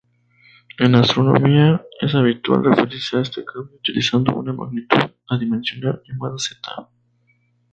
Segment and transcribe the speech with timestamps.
[0.79, 4.97] En astronomía, es habitual referirse a este cambio utilizando una magnitud
[5.29, 6.57] adimensional llamada "z".